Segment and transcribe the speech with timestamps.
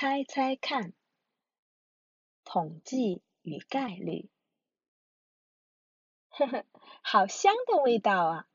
[0.00, 0.92] 猜猜看，
[2.44, 4.30] 统计与概率。
[6.28, 6.64] 呵呵，
[7.02, 8.48] 好香的味道啊！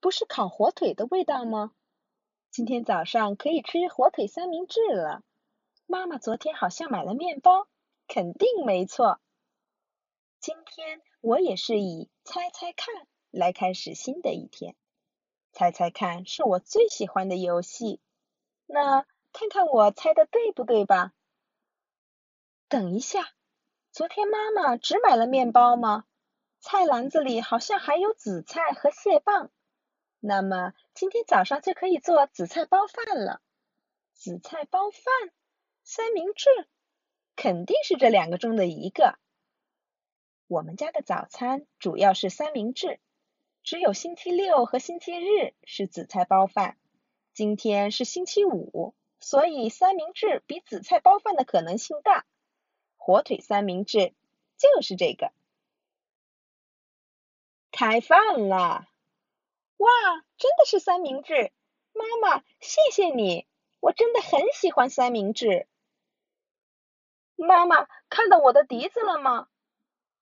[0.00, 1.74] 不是烤火腿的味道吗？
[2.48, 5.22] 今天早上可以吃火腿三明治了。
[5.84, 7.68] 妈妈昨天好像买了面包，
[8.08, 9.20] 肯定没错。
[10.40, 14.74] 今天我也是以猜猜看来开始新的一天。
[15.52, 18.00] 猜猜看是我最喜欢的游戏。
[18.64, 19.04] 那
[19.38, 21.12] 看看我猜的对不对吧？
[22.70, 23.34] 等一下，
[23.92, 26.06] 昨天妈妈只买了面包吗？
[26.58, 29.50] 菜篮子里好像还有紫菜和蟹棒。
[30.20, 33.42] 那么今天早上就可以做紫菜包饭了。
[34.14, 35.04] 紫菜包饭、
[35.84, 36.48] 三明治，
[37.36, 39.18] 肯定是这两个中的一个。
[40.46, 43.00] 我们家的早餐主要是三明治，
[43.62, 46.78] 只有星期六和星期日是紫菜包饭。
[47.34, 52.24] 今天是星期五，所以三明治比紫菜包饭的可能性大。
[52.96, 54.14] 火腿三明治
[54.56, 55.32] 就是这个。
[57.70, 58.88] 开饭了！
[59.76, 59.90] 哇，
[60.38, 61.52] 真的是三明治！
[61.92, 63.46] 妈妈，谢谢你，
[63.80, 65.68] 我真的很喜欢三明治。
[67.36, 69.48] 妈妈，看到我的笛子了吗？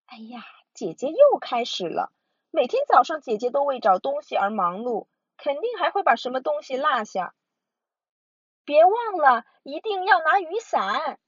[0.06, 2.12] 哎呀，姐姐又开始了。
[2.50, 7.34] 每天早上，姐姐都为找东西而忙碌，肯定还会把什么东西落下。
[8.64, 11.18] 别忘了，一定要拿雨伞，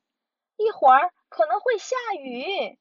[0.57, 2.79] 一会儿可能会下雨。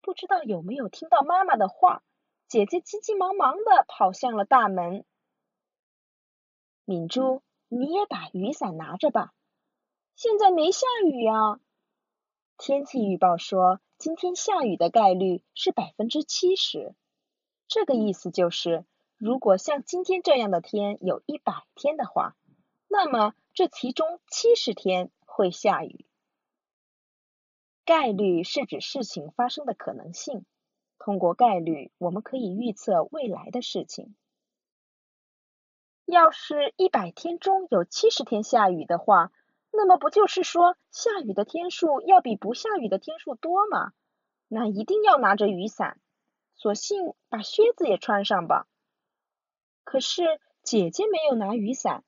[0.00, 2.02] 不知道有没有听到妈妈的话？
[2.48, 5.06] 姐姐急急忙忙的跑向了大门。
[6.84, 9.32] 敏珠，你也把雨伞拿着吧。
[10.16, 11.60] 现在没下雨啊。
[12.58, 16.94] 天气预报说今天下雨的概率是百分之七十。
[17.68, 18.84] 这个意思就是，
[19.16, 22.36] 如果像今天这样的天有一百天的话，
[22.86, 26.06] 那么这其中七十天会下雨。
[27.84, 30.44] 概率是指事情发生的可能性。
[30.98, 34.14] 通过概率，我们可以预测未来的事情。
[36.04, 39.32] 要是一百天中有七十天下雨的话，
[39.72, 43.92] 那么不就是说下雨的天数要比不下雨的天数多吗？
[44.46, 46.00] 那一定要拿着雨伞，
[46.54, 48.68] 索性把靴子也穿上吧。
[49.82, 52.04] 可是姐姐没有拿雨伞，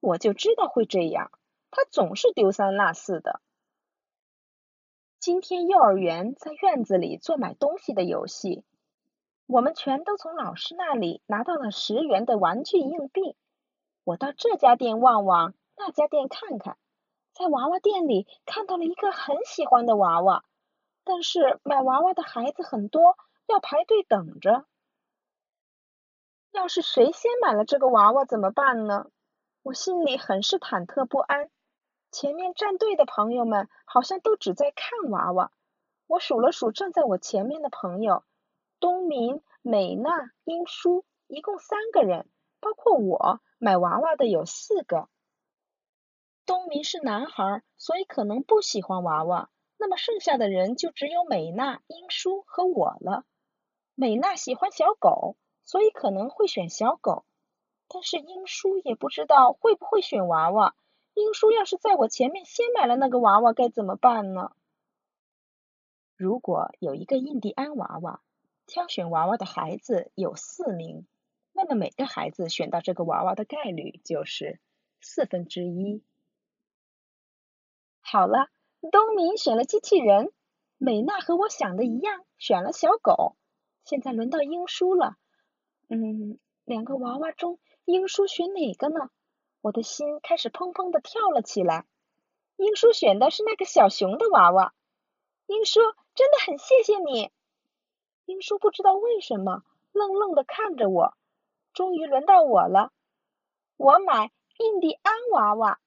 [0.00, 1.30] 我就知道会这样，
[1.70, 3.40] 他总是丢三落四的。
[5.18, 8.64] 今天幼儿园在院子里做买东西的游戏，
[9.46, 13.36] 我们全都从老师那里拿到了十元的玩具硬币。
[14.04, 16.78] 我到这家店望望，那家店看看，
[17.32, 20.44] 在娃娃店里看到了一个很喜欢的娃娃，
[21.02, 24.64] 但是买娃娃的孩子很多，要排队等着。
[26.52, 29.10] 要是谁先买了这个娃娃怎么办呢？
[29.68, 31.50] 我心里很是忐忑不安。
[32.10, 35.52] 前面站队的朋友们好像都只在看娃娃。
[36.06, 38.24] 我数了数站在我前面的朋友，
[38.80, 42.30] 东明、美娜、英叔，一共三个人，
[42.60, 45.10] 包括我，买娃娃的有四个。
[46.46, 49.50] 东明是男孩，所以可能不喜欢娃娃。
[49.76, 53.26] 那么剩下的人就只有美娜、英叔和我了。
[53.94, 55.36] 美娜喜欢小狗，
[55.66, 57.26] 所以可能会选小狗。
[57.88, 60.74] 但是英叔也不知道会不会选娃娃。
[61.14, 64.52] 英叔要是在我前面先买了那个娃娃，该怎么办呢？
[66.16, 68.20] 如果有一个印第安娃娃，
[68.66, 71.06] 挑选娃娃的孩子有四名，
[71.52, 74.60] 那么每个孩子选到这个娃娃的概率就是
[75.00, 76.02] 四分之一。
[78.00, 78.48] 好了，
[78.92, 80.32] 东明选了机器人，
[80.76, 83.36] 美娜和我想的一样，选了小狗。
[83.84, 85.16] 现在轮到英叔了，
[85.88, 89.08] 嗯，两个娃娃中，英叔选哪个呢？
[89.62, 91.86] 我的心开始砰砰的跳了起来。
[92.56, 94.74] 英叔选的是那个小熊的娃娃。
[95.46, 95.80] 英叔
[96.14, 97.32] 真的很谢谢你。
[98.26, 99.62] 英叔不知道为什么
[99.92, 101.14] 愣愣的看着我。
[101.72, 102.92] 终于轮到我了，
[103.78, 105.80] 我买印第安娃娃。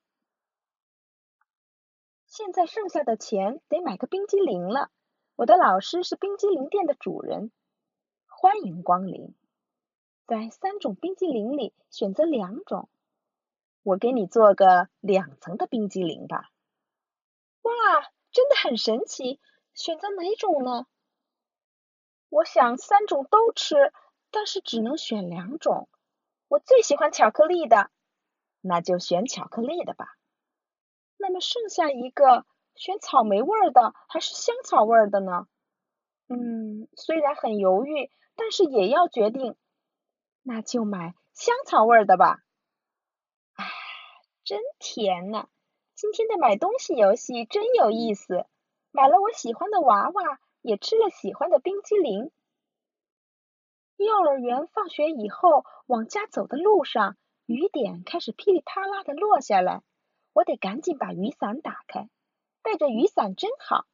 [2.25, 4.89] 现在剩下的钱得买个冰激凌了。
[5.35, 7.51] 我的老师是冰激凌店的主人。
[8.25, 9.35] 欢迎光临。
[10.31, 12.87] 在三种冰激凌里选择两种。
[13.83, 16.51] 我给你做个两层的冰激凌吧。
[17.63, 17.73] 哇，
[18.31, 19.41] 真的很神奇！
[19.73, 20.85] 选择哪种呢？
[22.29, 23.91] 我想三种都吃，
[24.29, 25.89] 但是只能选两种。
[26.47, 27.91] 我最喜欢巧克力的，
[28.61, 30.15] 那就选巧克力的吧。
[31.17, 32.45] 那么剩下一个，
[32.75, 35.49] 选草莓味的还是香草味的呢？
[36.29, 39.57] 嗯，虽然很犹豫，但是也要决定。
[40.43, 42.39] 那就买香草味的吧。
[43.53, 43.65] 啊
[44.43, 45.47] 真甜呐！
[45.93, 48.45] 今天的买东西游戏真有意思，
[48.91, 52.31] 买了我喜欢的娃娃，也吃了喜欢的冰激凌。
[53.97, 59.83] 幼儿园放学以后，往家走的路上，雨点开始噼里啪啦的落下来，
[60.33, 62.09] 我得赶紧把雨伞打开。
[62.63, 63.85] 带着雨伞真好，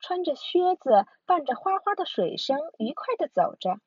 [0.00, 3.80] 穿着靴子，伴着哗哗的水声，愉快的走着。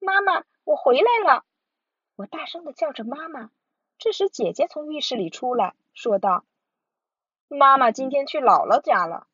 [0.00, 1.46] 妈妈，我回来了！
[2.14, 3.50] 我大声的叫着妈妈。
[3.96, 6.44] 这时，姐姐从浴室里出来，说道
[7.48, 9.26] ：“妈妈今天去姥姥家了。”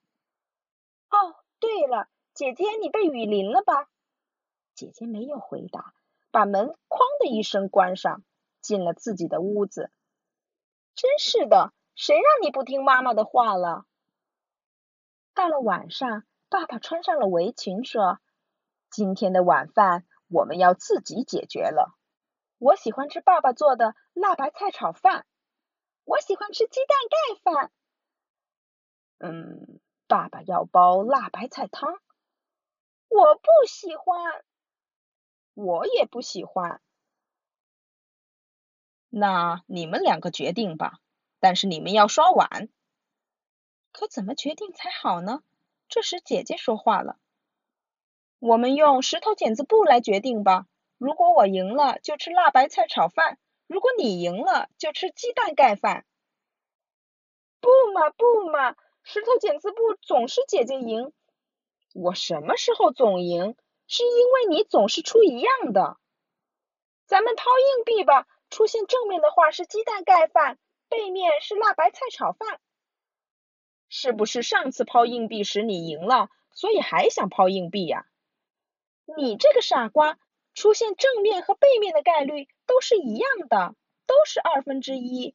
[1.11, 3.89] 哦，对了，姐姐，你被雨淋了吧？
[4.77, 5.93] 姐姐没有回答，
[6.31, 8.23] 把门“哐”的一声关上，
[8.61, 9.91] 进了自己的屋子。
[10.95, 13.87] 真是的，谁让你不听妈妈的话了？
[15.35, 18.21] 到了晚上，爸爸穿上了围裙，说
[18.89, 21.97] ：“今天的晚饭我们要自己解决了。”
[22.59, 25.27] 我喜欢吃爸爸做的辣白菜炒饭。
[26.05, 27.73] 我喜欢吃鸡蛋盖饭。
[29.19, 32.01] 嗯，爸爸要煲辣白菜汤。
[33.09, 34.45] 我不喜欢。
[35.55, 36.81] 我也不喜欢。
[39.09, 41.01] 那你们两个决定吧，
[41.39, 42.69] 但是你们要刷碗。
[43.93, 45.43] 可怎么决定才好呢？
[45.89, 47.19] 这时姐姐说话了
[48.47, 50.67] ：“我们用石头剪子布来决定吧。”
[50.99, 53.37] 如果我赢了，就吃辣白菜炒饭；
[53.67, 56.05] 如果你赢了，就吃鸡蛋盖饭。
[57.61, 61.11] 不嘛不嘛，石头剪子布总是姐姐赢。
[61.95, 63.57] 我什么时候总赢？
[63.87, 65.97] 是因为你总是出一样的。
[67.07, 70.59] 咱们抛硬币吧，出现正面的话是鸡蛋盖饭，
[70.91, 72.61] 背面是辣白菜炒饭。
[73.89, 78.07] 是不是上次抛硬币时你赢了，所以还想抛硬币呀？
[79.05, 80.19] 你这个傻瓜！
[80.55, 83.75] 出现正面和背面的概率都是一样的，
[84.07, 85.35] 都是二分之一。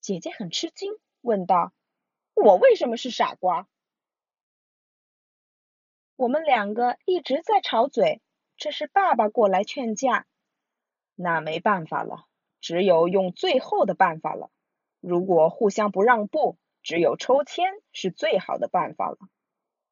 [0.00, 1.72] 姐姐很吃惊，问道
[2.34, 3.66] ：“我为什么是傻瓜？”
[6.14, 8.22] 我们两个一直在吵嘴，
[8.56, 10.26] 这是爸爸过来劝架。
[11.16, 12.26] 那没办法了，
[12.60, 14.50] 只有用最后的办法了。
[15.00, 19.18] 如果互相不让步，只有抽签是最好的办法了。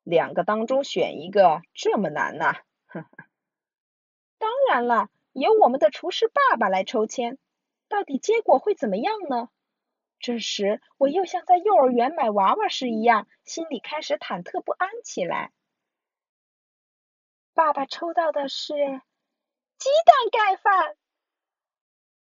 [0.05, 2.63] 两个当中选一个，这么难呐？
[4.39, 7.39] 当然了，由我们的厨师爸爸来抽签，
[7.89, 9.49] 到底结果会怎么样呢？
[10.21, 15.53] 这时，我又像在幼儿园买娃娃时一样，心里开始忐忑不安起来。
[17.53, 20.97] 爸爸抽到的是鸡蛋盖饭，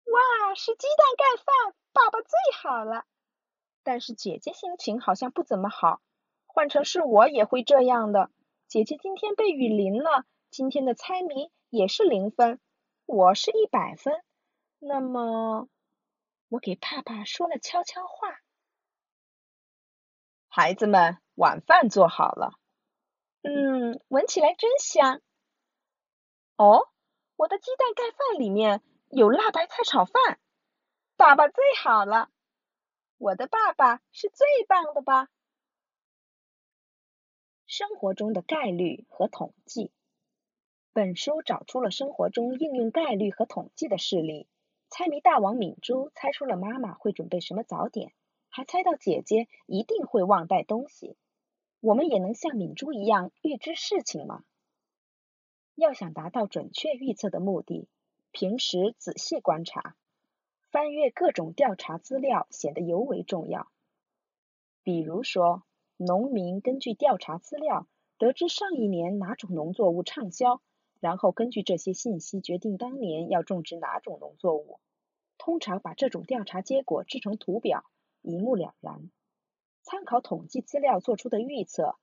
[0.05, 2.29] 哇，是鸡蛋盖饭，爸爸最
[2.61, 3.05] 好了。
[3.83, 6.01] 但是姐姐心情好像不怎么好，
[6.45, 8.31] 换成是我也会这样的。
[8.67, 11.51] 姐姐今天被雨淋了，今天的猜谜。
[11.71, 12.59] 也是零分，
[13.07, 14.23] 我是一百分。
[14.77, 15.67] 那么，
[16.47, 18.39] 我给爸爸说了悄悄话。
[20.47, 22.59] 孩子们，晚饭做好了。
[23.41, 25.23] 嗯，闻起来真香。
[26.57, 26.87] 哦，
[27.35, 30.39] 我的鸡蛋盖饭里面有辣白菜炒饭。
[31.15, 32.29] 爸爸最好了，
[33.17, 35.29] 我的爸爸是最棒的吧？
[37.65, 39.91] 生活中的概率和统计。
[40.93, 44.47] 本书找出了生活中应用概率和统计的事例。
[44.89, 48.13] 猜谜大王敏珠猜出了妈妈会准备什么早点，
[48.47, 51.17] 还猜到姐姐一定会忘带东西。
[51.79, 54.43] 我们也能像敏珠一样预知事情吗？
[55.73, 57.87] 要想达到准确预测的目的，
[58.31, 59.95] 平时仔细观察，
[60.69, 63.67] 翻阅各种调查资料显得尤为重要。
[64.83, 65.63] 比如说，
[65.97, 67.87] 农民根据调查资料
[68.19, 70.61] 得知上一年哪种农作物畅销。
[71.03, 74.79] 然后根据这些信息决定当年要种植哪种农作物。
[75.37, 77.83] 通常把这种调查结果制成图表，
[78.21, 79.11] 一目了然。
[79.81, 81.97] 参考统计资料做出的预测，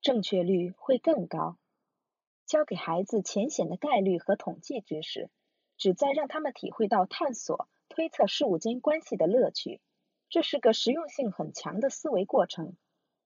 [0.00, 1.58] 正确率会更高。
[2.44, 5.30] 教给孩子浅显的概率和统计知识，
[5.76, 9.80] 旨在让他们体会到探索、推测事物间关系的乐趣。
[10.28, 12.76] 这是个实用性很强的思维过程。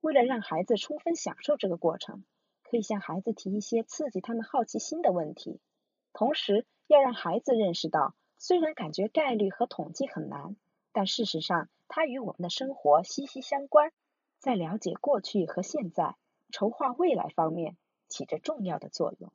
[0.02, 2.26] 为了让孩子充分享受这个过程。
[2.74, 5.60] 可以向孩子提一些刺激他们好奇心的问题，
[6.12, 10.56] 同时要让孩子认识到，虽然感觉概率和统计很难，
[10.90, 13.92] 但事实上它与我们的生活息息相关，
[14.40, 16.16] 在了解过去和现在、
[16.50, 17.76] 筹划未来方面
[18.08, 19.32] 起着重要的作用。